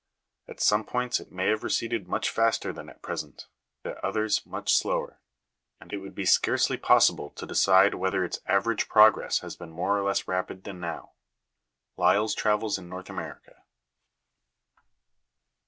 At 0.47 0.59
some 0.59 0.83
points 0.83 1.19
it 1.19 1.31
may 1.31 1.49
have 1.49 1.63
receded 1.63 2.07
much 2.07 2.31
faster 2.31 2.73
than 2.73 2.89
at 2.89 3.03
present, 3.03 3.45
at 3.85 4.03
others 4.03 4.43
much 4.47 4.73
slower; 4.73 5.21
and 5.79 5.93
it 5.93 5.97
would 5.99 6.15
be 6.15 6.25
scarcely 6.25 6.75
possible 6.75 7.29
to 7.29 7.45
decide 7.45 7.93
whether 7.93 8.25
its 8.25 8.39
ave 8.47 8.67
rage 8.67 8.89
progress 8.89 9.41
has 9.41 9.55
been 9.55 9.69
more 9.69 9.95
or 9.99 10.03
less 10.03 10.27
rapid 10.27 10.63
than 10.63 10.79
now." 10.79 11.11
LyelVs 11.99 12.35
Travels 12.35 12.79
in 12.79 12.89
North 12.89 13.11
America. 13.11 13.61